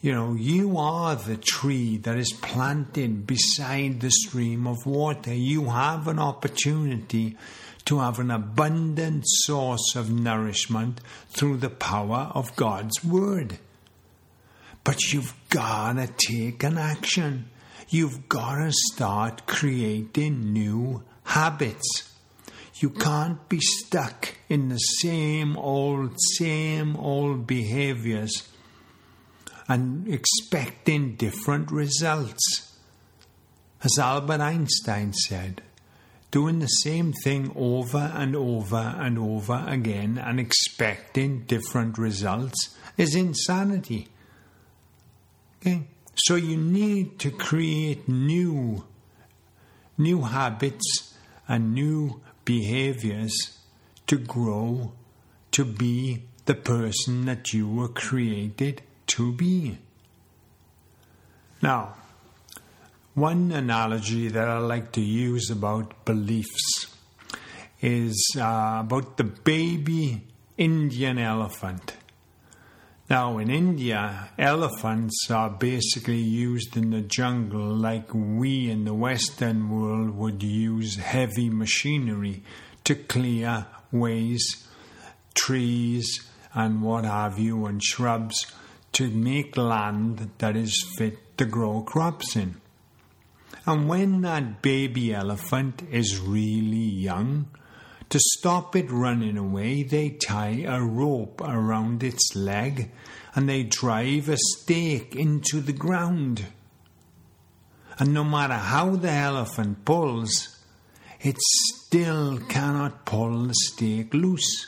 You 0.00 0.12
know, 0.12 0.34
you 0.34 0.78
are 0.78 1.16
the 1.16 1.36
tree 1.36 1.96
that 1.96 2.16
is 2.16 2.32
planted 2.34 3.26
beside 3.26 3.98
the 3.98 4.12
stream 4.12 4.64
of 4.64 4.86
water. 4.86 5.34
You 5.34 5.70
have 5.70 6.06
an 6.06 6.20
opportunity 6.20 7.36
to 7.86 7.98
have 7.98 8.20
an 8.20 8.30
abundant 8.30 9.24
source 9.26 9.96
of 9.96 10.08
nourishment 10.08 11.00
through 11.30 11.56
the 11.56 11.68
power 11.68 12.30
of 12.32 12.54
God's 12.54 13.04
Word. 13.04 13.58
But 14.84 15.12
you've 15.12 15.34
got 15.50 15.94
to 15.94 16.06
take 16.06 16.62
an 16.62 16.78
action. 16.78 17.50
You've 17.88 18.28
got 18.28 18.56
to 18.56 18.72
start 18.72 19.46
creating 19.46 20.52
new 20.52 21.02
habits. 21.24 22.14
You 22.80 22.90
can't 22.90 23.48
be 23.48 23.60
stuck 23.60 24.34
in 24.48 24.68
the 24.68 24.78
same 24.78 25.56
old, 25.56 26.12
same 26.36 26.96
old 26.96 27.46
behaviors 27.46 28.48
and 29.68 30.08
expecting 30.08 31.16
different 31.16 31.70
results. 31.70 32.76
As 33.82 33.98
Albert 33.98 34.40
Einstein 34.40 35.12
said, 35.12 35.62
doing 36.30 36.58
the 36.58 36.66
same 36.66 37.12
thing 37.24 37.52
over 37.54 38.12
and 38.14 38.34
over 38.34 38.94
and 38.98 39.18
over 39.18 39.64
again 39.66 40.18
and 40.18 40.40
expecting 40.40 41.44
different 41.44 41.98
results 41.98 42.76
is 42.96 43.14
insanity. 43.14 44.08
Okay? 45.60 45.82
So 46.14 46.34
you 46.34 46.56
need 46.56 47.18
to 47.20 47.30
create 47.30 48.08
new 48.08 48.84
new 49.96 50.22
habits 50.22 51.14
and 51.48 51.74
new 51.74 52.20
behaviors 52.44 53.58
to 54.06 54.16
grow 54.16 54.92
to 55.50 55.64
be 55.64 56.22
the 56.44 56.54
person 56.54 57.26
that 57.26 57.52
you 57.52 57.68
were 57.68 57.88
created 57.88 58.80
to 59.06 59.32
be. 59.32 59.78
Now, 61.60 61.94
one 63.14 63.50
analogy 63.50 64.28
that 64.28 64.48
I 64.48 64.58
like 64.58 64.92
to 64.92 65.00
use 65.00 65.50
about 65.50 66.04
beliefs 66.04 66.86
is 67.80 68.36
uh, 68.36 68.78
about 68.80 69.16
the 69.16 69.24
baby 69.24 70.22
Indian 70.56 71.18
elephant. 71.18 71.94
Now, 73.10 73.38
in 73.38 73.48
India, 73.48 74.28
elephants 74.38 75.30
are 75.30 75.48
basically 75.48 76.20
used 76.20 76.76
in 76.76 76.90
the 76.90 77.00
jungle 77.00 77.74
like 77.74 78.12
we 78.12 78.68
in 78.70 78.84
the 78.84 78.92
Western 78.92 79.70
world 79.70 80.10
would 80.10 80.42
use 80.42 80.96
heavy 80.96 81.48
machinery 81.48 82.42
to 82.84 82.94
clear 82.94 83.66
ways, 83.90 84.68
trees, 85.34 86.28
and 86.52 86.82
what 86.82 87.06
have 87.06 87.38
you, 87.38 87.64
and 87.64 87.82
shrubs 87.82 88.46
to 88.92 89.08
make 89.08 89.56
land 89.56 90.30
that 90.36 90.54
is 90.54 90.86
fit 90.98 91.38
to 91.38 91.46
grow 91.46 91.80
crops 91.80 92.36
in. 92.36 92.60
And 93.64 93.88
when 93.88 94.20
that 94.20 94.60
baby 94.60 95.14
elephant 95.14 95.82
is 95.90 96.20
really 96.20 96.76
young, 96.76 97.48
to 98.10 98.18
stop 98.18 98.74
it 98.74 98.90
running 98.90 99.36
away, 99.36 99.82
they 99.82 100.10
tie 100.10 100.64
a 100.66 100.80
rope 100.82 101.40
around 101.42 102.02
its 102.02 102.34
leg 102.34 102.90
and 103.34 103.48
they 103.48 103.62
drive 103.62 104.28
a 104.28 104.36
stake 104.36 105.14
into 105.14 105.60
the 105.60 105.72
ground. 105.72 106.46
And 107.98 108.14
no 108.14 108.24
matter 108.24 108.54
how 108.54 108.96
the 108.96 109.10
elephant 109.10 109.84
pulls, 109.84 110.56
it 111.20 111.36
still 111.38 112.38
cannot 112.38 113.04
pull 113.04 113.46
the 113.46 113.54
stake 113.54 114.14
loose. 114.14 114.66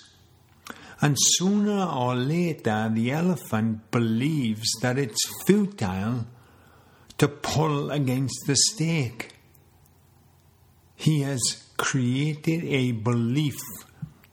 And 1.01 1.17
sooner 1.19 1.85
or 1.85 2.15
later, 2.15 2.91
the 2.93 3.11
elephant 3.13 3.91
believes 3.91 4.69
that 4.83 4.99
it's 4.99 5.45
futile 5.47 6.27
to 7.17 7.29
pull 7.29 7.91
against 7.91 8.47
the 8.47 8.57
stake. 8.57 9.35
He 10.97 11.23
has 11.23 11.70
created 11.81 12.63
a 12.65 12.93
belief 12.93 13.59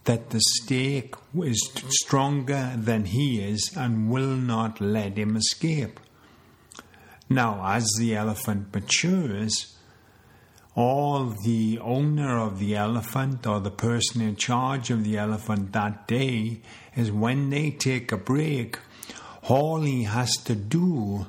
that 0.04 0.32
the 0.32 0.42
stake 0.56 1.16
is 1.42 1.72
stronger 1.88 2.74
than 2.75 3.06
he 3.06 3.39
is 3.42 3.72
and 3.74 4.10
will 4.10 4.36
not 4.36 4.82
let 4.82 5.18
him 5.18 5.38
escape. 5.38 5.98
Now, 7.30 7.62
as 7.66 7.89
the 7.98 8.18
elephant 8.18 8.74
matures, 8.75 9.77
all 10.75 11.27
the 11.46 11.80
owner 11.80 12.38
of 12.38 12.60
the 12.60 12.75
elephant 12.75 13.48
or 13.48 13.62
the 13.62 13.72
person 13.72 14.20
in 14.22 14.36
charge 14.36 14.92
of 14.92 15.06
the 15.06 15.18
elephant 15.18 15.72
that 15.72 16.06
day 16.06 16.60
is 16.98 17.13
when 17.13 17.50
they 17.50 17.72
take 17.72 18.12
a 18.12 18.18
break, 18.18 18.77
all 19.48 19.82
he 19.82 20.04
has 20.04 20.36
to 20.44 20.54
do 20.54 21.27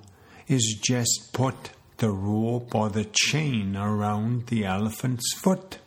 is 0.48 0.78
just 0.82 1.30
put 1.32 1.70
the 1.98 2.10
rope 2.10 2.74
or 2.74 2.88
the 2.88 3.06
chain 3.12 3.76
around 3.76 4.48
the 4.48 4.64
elephant's 4.64 5.32
foot. 5.34 5.78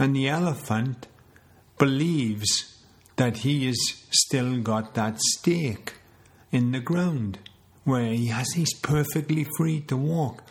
And 0.00 0.16
the 0.16 0.28
elephant 0.30 1.06
believes 1.76 2.82
that 3.16 3.36
he 3.38 3.66
has 3.66 3.78
still 4.10 4.62
got 4.62 4.94
that 4.94 5.20
stake 5.20 5.92
in 6.50 6.72
the 6.72 6.80
ground 6.80 7.38
where 7.84 8.10
he 8.12 8.28
has 8.28 8.52
he's 8.52 8.72
perfectly 8.72 9.46
free 9.58 9.80
to 9.82 9.98
walk. 9.98 10.42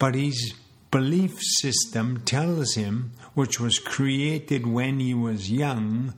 But 0.00 0.16
his 0.16 0.54
belief 0.90 1.38
system 1.40 2.22
tells 2.24 2.74
him, 2.74 3.12
which 3.34 3.60
was 3.60 3.78
created 3.78 4.66
when 4.66 4.98
he 4.98 5.14
was 5.14 5.52
young, 5.52 6.14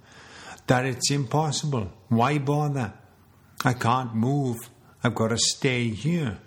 that 0.67 0.87
it's 0.87 1.11
impossible. 1.11 1.93
Why 2.09 2.39
bother? 2.39 2.95
I 3.67 3.75
can't 3.75 4.15
move. 4.15 4.57
I've 5.05 5.15
got 5.15 5.29
to 5.29 5.37
stay 5.37 5.89
here. 5.91 6.39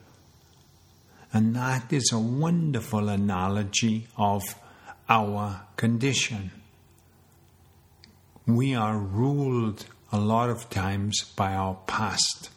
And 1.32 1.56
that 1.56 1.94
is 1.94 2.12
a 2.12 2.20
wonderful 2.20 3.10
analogy 3.10 4.08
of 4.18 4.44
our 5.12 5.64
condition. 5.76 6.52
We 8.48 8.74
are 8.74 8.98
ruled 8.98 9.86
a 10.10 10.18
lot 10.18 10.50
of 10.50 10.70
times 10.70 11.22
by 11.36 11.54
our 11.54 11.76
past. 11.86 12.50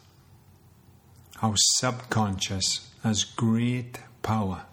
Our 1.41 1.55
subconscious 1.57 2.89
has 3.03 3.25
great 3.25 3.99
power. 4.21 4.63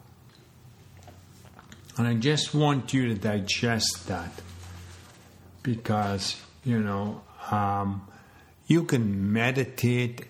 And 1.98 2.06
I 2.06 2.14
just 2.14 2.54
want 2.54 2.94
you 2.94 3.08
to 3.08 3.14
digest 3.14 4.06
that 4.06 4.40
because, 5.64 6.40
you 6.62 6.78
know, 6.78 7.22
um, 7.50 8.06
you 8.68 8.84
can 8.84 9.32
meditate 9.32 10.26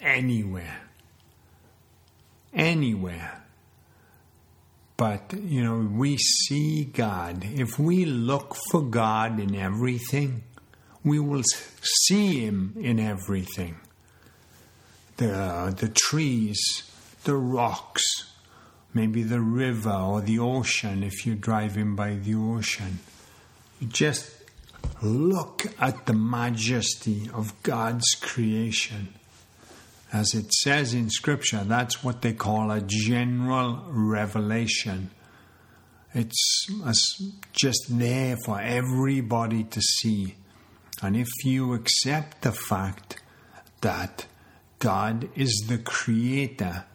anywhere. 0.00 0.80
Anywhere. 2.52 3.44
But, 4.98 5.32
you 5.32 5.62
know, 5.62 5.78
we 5.78 6.16
see 6.18 6.84
God. 6.84 7.44
If 7.44 7.78
we 7.78 8.04
look 8.04 8.56
for 8.70 8.82
God 8.82 9.38
in 9.38 9.54
everything, 9.54 10.42
we 11.04 11.20
will 11.20 11.44
see 11.82 12.44
Him 12.44 12.74
in 12.76 12.98
everything. 12.98 13.76
The, 15.18 15.72
the 15.78 15.88
trees, 15.88 16.58
the 17.22 17.36
rocks, 17.36 18.02
maybe 18.92 19.22
the 19.22 19.40
river 19.40 19.92
or 19.92 20.20
the 20.20 20.40
ocean 20.40 21.04
if 21.04 21.24
you're 21.24 21.36
driving 21.36 21.94
by 21.94 22.14
the 22.14 22.34
ocean. 22.34 22.98
You 23.78 23.86
just 23.86 24.32
look 25.00 25.66
at 25.78 26.06
the 26.06 26.12
majesty 26.12 27.30
of 27.32 27.54
God's 27.62 28.16
creation. 28.20 29.14
As 30.12 30.34
it 30.34 30.52
says 30.52 30.94
in 30.94 31.10
Scripture, 31.10 31.64
that's 31.64 32.02
what 32.02 32.22
they 32.22 32.32
call 32.32 32.70
a 32.70 32.80
general 32.80 33.84
revelation. 33.88 35.10
It's 36.14 36.66
just 37.52 37.98
there 37.98 38.36
for 38.46 38.58
everybody 38.60 39.64
to 39.64 39.80
see. 39.82 40.36
And 41.02 41.14
if 41.16 41.28
you 41.44 41.74
accept 41.74 42.42
the 42.42 42.52
fact 42.52 43.22
that 43.82 44.26
God 44.78 45.28
is 45.36 45.66
the 45.68 45.78
creator 45.78 46.86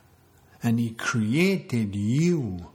and 0.63 0.79
He 0.79 0.89
created 0.89 1.95
you 1.95 2.71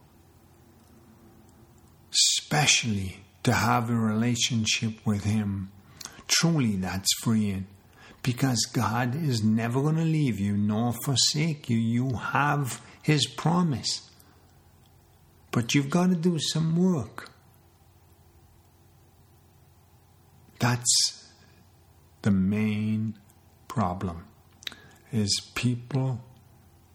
specially 2.10 3.24
to 3.42 3.52
have 3.52 3.90
a 3.90 3.94
relationship 3.94 5.04
with 5.04 5.24
Him, 5.24 5.72
truly 6.28 6.76
that's 6.76 7.12
freeing 7.22 7.66
because 8.22 8.66
God 8.72 9.14
is 9.14 9.42
never 9.42 9.80
going 9.80 9.96
to 9.96 10.02
leave 10.02 10.38
you 10.38 10.56
nor 10.56 10.92
forsake 11.04 11.70
you. 11.70 11.78
You 11.78 12.16
have 12.16 12.80
His 13.02 13.26
promise. 13.26 14.10
But 15.50 15.74
you've 15.74 15.90
got 15.90 16.10
to 16.10 16.16
do 16.16 16.38
some 16.38 16.76
work. 16.76 17.30
That's 20.58 21.30
the 22.22 22.30
main 22.30 23.14
problem 23.68 24.24
is 25.12 25.40
people 25.54 26.20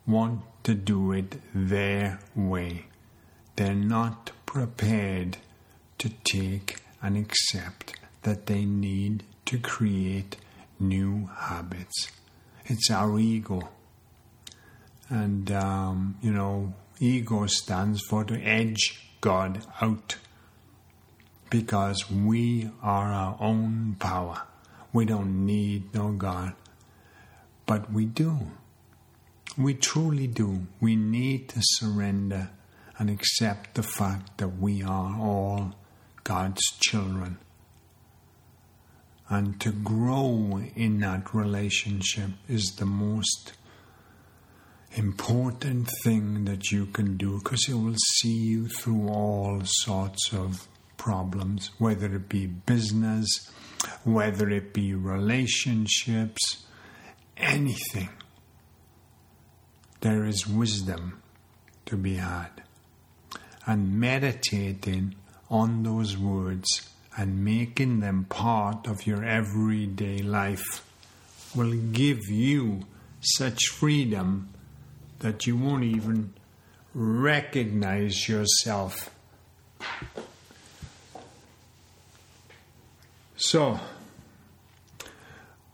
want 0.06 0.42
to 0.64 0.74
do 0.76 1.12
it 1.12 1.42
their 1.54 2.20
way. 2.36 2.86
They're 3.56 3.74
not 3.74 4.32
prepared 4.46 5.38
to 6.00 6.10
take 6.24 6.78
and 7.02 7.18
accept 7.18 7.96
that 8.24 8.46
they 8.46 8.66
need 8.66 9.24
to 9.46 9.58
create 9.58 10.38
new 10.80 11.30
habits. 11.38 12.12
It's 12.66 12.90
our 12.90 13.20
ego. 13.20 13.70
And, 15.10 15.52
um, 15.52 16.18
you 16.22 16.32
know, 16.32 16.74
ego 17.00 17.46
stands 17.48 18.02
for 18.02 18.24
to 18.24 18.42
edge 18.42 19.10
God 19.22 19.66
out 19.82 20.18
because 21.50 22.10
we 22.10 22.70
are 22.82 23.12
our 23.12 23.38
own 23.40 23.96
power. 24.00 24.42
We 24.92 25.06
don't 25.06 25.46
need 25.46 25.94
no 25.94 26.12
God. 26.12 26.54
But 27.66 27.92
we 27.92 28.06
do. 28.06 28.40
We 29.58 29.76
truly 29.76 30.28
do. 30.28 30.68
We 30.82 30.96
need 30.96 31.50
to 31.50 31.60
surrender 31.62 32.50
and 32.98 33.10
accept 33.10 33.76
the 33.76 33.84
fact 33.84 34.38
that 34.38 34.60
we 34.60 34.84
are 34.84 35.20
all 35.20 35.76
God's 36.24 36.62
children 36.80 37.38
and 39.34 39.60
to 39.60 39.72
grow 39.72 40.62
in 40.76 41.00
that 41.00 41.34
relationship 41.34 42.30
is 42.48 42.76
the 42.78 42.86
most 42.86 43.54
important 44.92 45.90
thing 46.04 46.46
that 46.46 46.72
you 46.72 46.86
can 46.86 47.18
do 47.18 47.40
because 47.40 47.68
it 47.68 47.74
will 47.74 47.96
see 48.18 48.38
you 48.52 48.68
through 48.68 49.10
all 49.10 49.60
sorts 49.64 50.32
of 50.34 50.68
problems, 50.98 51.72
whether 51.80 52.14
it 52.16 52.30
be 52.30 52.46
business, 52.46 53.28
whether 54.04 54.52
it 54.52 54.72
be 54.72 54.94
relationships, 54.94 56.68
anything. 57.36 58.10
There 60.02 60.26
is 60.26 60.46
wisdom 60.46 61.24
to 61.88 61.98
be 61.98 62.18
had. 62.18 62.62
And 63.66 64.00
meditating 64.00 65.16
on 65.50 65.82
those 65.82 66.16
words 66.20 66.93
and 67.18 67.44
making 67.44 68.00
them 68.00 68.26
part 68.26 68.88
of 68.88 69.06
your 69.06 69.24
everyday 69.24 70.20
life 70.20 70.84
will 71.56 71.74
give 71.74 72.30
you 72.30 72.82
such 73.22 73.68
freedom 73.68 74.50
that 75.20 75.46
you 75.46 75.56
won't 75.56 75.84
even 75.84 76.34
recognize 76.94 78.28
yourself. 78.28 79.10
So, 83.36 83.80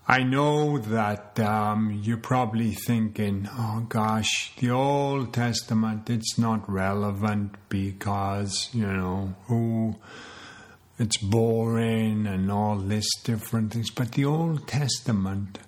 I 0.07 0.23
know 0.23 0.79
that 0.79 1.39
um, 1.39 2.01
you're 2.03 2.17
probably 2.17 2.71
thinking, 2.71 3.47
oh 3.51 3.85
gosh, 3.87 4.53
the 4.57 4.71
Old 4.71 5.33
Testament, 5.33 6.09
it's 6.09 6.37
not 6.37 6.67
relevant 6.69 7.55
because, 7.69 8.69
you 8.73 8.87
know, 8.87 9.35
who 9.45 9.95
it's 10.99 11.17
boring 11.17 12.27
and 12.27 12.51
all 12.51 12.75
this 12.75 13.07
different 13.23 13.71
things. 13.71 13.89
But 13.89 14.11
the 14.11 14.25
Old 14.25 14.67
Testament 14.67 15.59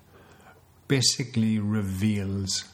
basically 0.90 1.58
reveals 1.58 2.66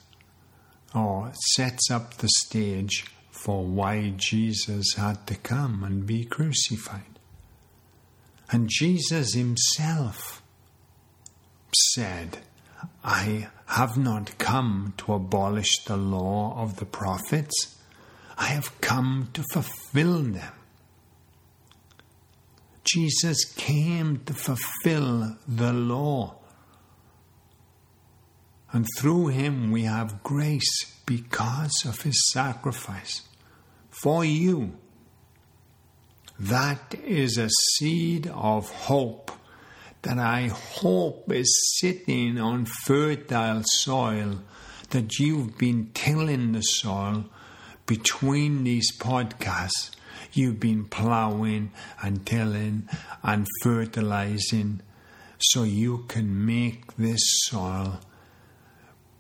or 0.96 1.32
sets 1.54 1.92
up 1.92 2.16
the 2.16 2.30
stage 2.46 3.06
for 3.30 3.64
why 3.64 4.14
Jesus 4.18 4.96
had 4.96 5.28
to 5.28 5.36
come 5.36 5.84
and 5.84 6.08
be 6.08 6.26
crucified. 6.26 7.20
And 8.52 8.70
Jesus 8.70 9.36
himself 9.36 10.42
said, 11.94 12.40
I 13.04 13.50
have 13.68 13.98
not 13.98 14.38
come 14.40 14.94
to 14.98 15.14
abolish 15.14 15.84
the 15.86 15.98
law 15.98 16.60
of 16.60 16.78
the 16.78 16.86
prophets, 16.86 17.76
I 18.38 18.46
have 18.46 18.80
come 18.82 19.30
to 19.34 19.44
fulfill 19.52 20.24
them. 20.24 20.54
Jesus 22.88 23.46
came 23.46 24.22
to 24.26 24.34
fulfill 24.34 25.36
the 25.48 25.74
law. 25.74 26.36
And 28.72 28.86
through 28.98 29.28
him 29.28 29.72
we 29.72 29.84
have 29.84 30.24
grace 30.24 31.00
because 31.06 31.84
of 31.86 32.02
his 32.02 32.32
sacrifice 32.32 33.24
for 33.90 34.24
you. 34.26 34.74
That 36.40 36.96
is 37.04 37.38
a 37.38 37.50
seed 37.50 38.28
of 38.28 38.70
hope 38.70 39.32
that 40.04 40.20
I 40.20 40.48
hope 40.48 41.32
is 41.32 41.78
sitting 41.80 42.40
on 42.40 42.66
fertile 42.66 43.64
soil, 43.66 44.40
that 44.92 45.20
you've 45.20 45.58
been 45.58 45.92
tilling 45.94 46.54
the 46.54 46.62
soil 46.62 47.26
between 47.86 48.64
these 48.64 48.98
podcasts. 48.98 49.92
You've 50.34 50.60
been 50.60 50.86
plowing 50.86 51.72
and 52.02 52.26
tilling 52.26 52.90
and 53.24 53.48
fertilizing 53.64 54.82
so 55.40 55.64
you 55.64 56.06
can 56.08 56.46
make 56.46 56.96
this 56.98 57.22
soil 57.46 58.00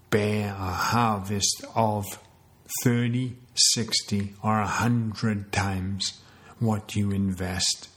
bear 0.10 0.50
a 0.50 0.72
harvest 0.74 1.66
of 1.76 2.06
30, 2.84 3.36
60, 3.54 4.34
or 4.44 4.60
100 4.60 5.52
times 5.52 6.22
what 6.60 6.96
you 6.96 7.12
invest. 7.12 7.90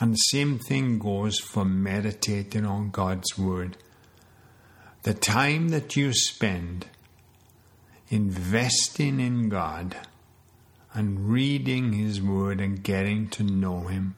And 0.00 0.12
the 0.12 0.16
same 0.16 0.58
thing 0.58 0.98
goes 0.98 1.38
for 1.38 1.64
meditating 1.64 2.64
on 2.64 2.90
God's 2.90 3.38
Word. 3.38 3.76
The 5.02 5.14
time 5.14 5.68
that 5.68 5.96
you 5.96 6.12
spend 6.12 6.86
investing 8.08 9.20
in 9.20 9.48
God 9.48 9.96
and 10.94 11.28
reading 11.28 11.92
His 11.92 12.22
Word 12.22 12.60
and 12.60 12.82
getting 12.82 13.28
to 13.30 13.42
know 13.42 13.88
Him, 13.88 14.14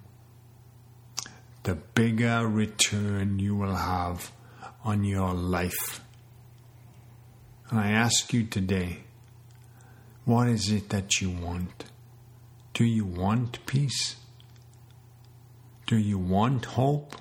the 1.62 1.74
bigger 1.74 2.46
return 2.46 3.38
you 3.38 3.56
will 3.56 3.74
have 3.74 4.30
on 4.84 5.02
your 5.02 5.32
life. 5.32 6.00
And 7.70 7.80
I 7.80 7.90
ask 7.90 8.32
you 8.32 8.44
today, 8.44 9.04
what 10.24 10.48
is 10.48 10.70
it 10.70 10.90
that 10.90 11.20
you 11.20 11.30
want? 11.30 11.84
Do 12.74 12.84
you 12.84 13.04
want 13.04 13.64
peace? 13.64 14.16
Do 15.86 15.96
you 15.96 16.18
want 16.18 16.66
hope? 16.66 17.16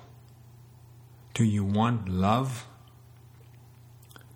Do 1.34 1.44
you 1.44 1.64
want 1.64 2.08
love? 2.08 2.66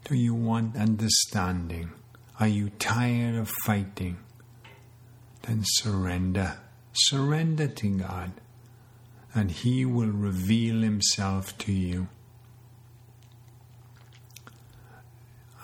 Do 0.04 0.14
you 0.14 0.34
want 0.34 0.76
understanding? 0.76 1.90
Are 2.38 2.48
you 2.48 2.70
tired 2.70 3.34
of 3.34 3.50
fighting? 3.64 4.16
Then 5.42 5.62
surrender. 5.64 6.58
Surrender 6.92 7.68
to 7.68 7.88
God, 7.88 8.32
and 9.34 9.50
He 9.50 9.84
will 9.84 10.10
reveal 10.10 10.82
Himself 10.82 11.56
to 11.58 11.72
you. 11.72 12.08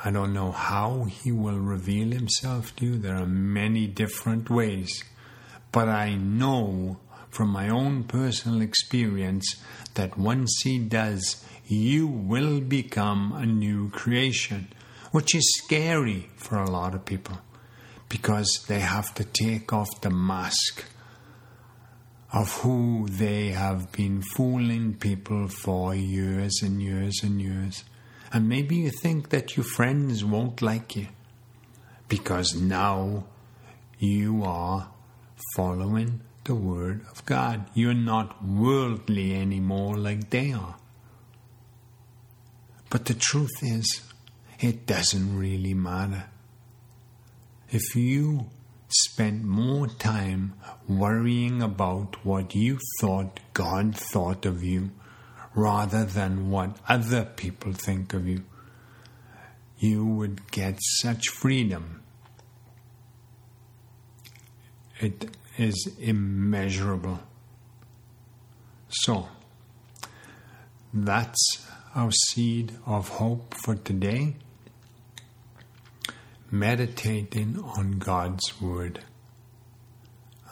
I 0.04 0.10
don't 0.10 0.32
know 0.32 0.52
how 0.52 1.04
He 1.04 1.32
will 1.32 1.58
reveal 1.58 2.12
Himself 2.12 2.74
to 2.76 2.86
you. 2.86 2.98
There 2.98 3.16
are 3.16 3.26
many 3.26 3.86
different 3.86 4.48
ways. 4.48 5.02
But 5.72 5.88
I 5.88 6.14
know 6.14 6.98
from 7.28 7.50
my 7.50 7.68
own 7.68 8.04
personal 8.04 8.62
experience 8.62 9.56
that 9.94 10.16
once 10.16 10.62
He 10.62 10.78
does, 10.78 11.44
you 11.66 12.06
will 12.06 12.60
become 12.60 13.32
a 13.32 13.44
new 13.44 13.90
creation, 13.90 14.68
which 15.10 15.34
is 15.34 15.60
scary 15.64 16.30
for 16.36 16.58
a 16.58 16.70
lot 16.70 16.94
of 16.94 17.04
people 17.04 17.38
because 18.08 18.64
they 18.68 18.80
have 18.80 19.14
to 19.14 19.24
take 19.24 19.72
off 19.72 19.88
the 20.00 20.10
mask 20.10 20.84
of 22.32 22.52
who 22.60 23.06
they 23.08 23.48
have 23.48 23.90
been 23.92 24.22
fooling 24.36 24.94
people 24.94 25.48
for 25.48 25.94
years 25.94 26.60
and 26.62 26.82
years 26.82 27.20
and 27.22 27.40
years. 27.40 27.84
And 28.32 28.48
maybe 28.48 28.76
you 28.76 28.90
think 28.90 29.30
that 29.30 29.56
your 29.56 29.64
friends 29.64 30.24
won't 30.24 30.60
like 30.60 30.96
you 30.96 31.08
because 32.08 32.54
now 32.54 33.24
you 33.98 34.44
are 34.44 34.90
following 35.54 36.20
the 36.44 36.54
Word 36.54 37.04
of 37.10 37.24
God. 37.26 37.66
You're 37.74 37.94
not 37.94 38.44
worldly 38.44 39.34
anymore 39.34 39.96
like 39.96 40.30
they 40.30 40.52
are. 40.52 40.76
But 42.90 43.06
the 43.06 43.14
truth 43.14 43.62
is, 43.62 44.02
it 44.60 44.86
doesn't 44.86 45.38
really 45.38 45.74
matter. 45.74 46.26
If 47.70 47.96
you 47.96 48.50
spent 48.88 49.42
more 49.44 49.88
time 49.88 50.54
worrying 50.88 51.62
about 51.62 52.24
what 52.24 52.54
you 52.54 52.78
thought 53.00 53.40
God 53.54 53.96
thought 53.96 54.46
of 54.46 54.62
you 54.62 54.90
rather 55.54 56.04
than 56.04 56.50
what 56.50 56.76
other 56.88 57.24
people 57.24 57.72
think 57.72 58.14
of 58.14 58.28
you, 58.28 58.44
you 59.78 60.06
would 60.06 60.50
get 60.52 60.78
such 61.00 61.28
freedom. 61.28 62.02
It 65.00 65.36
is 65.58 65.90
immeasurable. 65.98 67.20
So, 68.88 69.28
that's 70.94 71.66
our 71.94 72.12
seed 72.12 72.72
of 72.86 73.08
hope 73.08 73.54
for 73.54 73.74
today. 73.74 74.36
Meditating 76.50 77.58
on 77.58 77.98
God's 77.98 78.60
Word. 78.60 79.00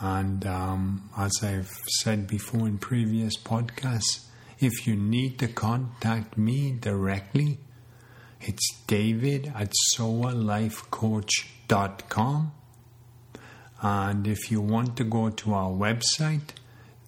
And 0.00 0.46
um, 0.46 1.11
as 1.16 1.33
I've 1.42 1.70
said 2.00 2.26
before 2.26 2.66
in 2.66 2.78
previous 2.78 3.37
podcasts, 3.37 4.26
if 4.59 4.87
you 4.87 4.96
need 4.96 5.38
to 5.38 5.48
contact 5.48 6.37
me 6.37 6.72
directly, 6.72 7.59
it's 8.40 8.76
david 8.87 9.52
at 9.54 9.72
soalifecoach.com. 9.94 12.52
And 13.83 14.26
if 14.26 14.50
you 14.50 14.61
want 14.61 14.96
to 14.96 15.04
go 15.04 15.30
to 15.30 15.54
our 15.54 15.70
website, 15.70 16.50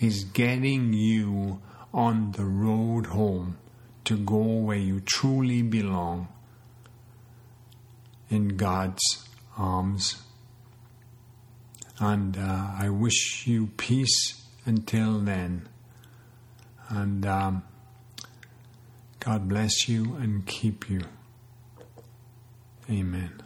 is 0.00 0.24
getting 0.24 0.92
you 0.92 1.60
on 1.92 2.32
the 2.32 2.44
road 2.44 3.06
home 3.06 3.56
to 4.04 4.16
go 4.16 4.36
where 4.36 4.78
you 4.78 5.00
truly 5.00 5.62
belong 5.62 6.28
in 8.30 8.56
God's 8.56 9.28
arms. 9.56 10.22
And 11.98 12.36
uh, 12.36 12.70
I 12.78 12.88
wish 12.90 13.46
you 13.46 13.68
peace 13.76 14.44
until 14.64 15.18
then. 15.18 15.68
And 16.88 17.26
um, 17.26 17.62
God 19.20 19.48
bless 19.48 19.88
you 19.88 20.14
and 20.16 20.46
keep 20.46 20.88
you. 20.88 21.02
Amen. 22.90 23.42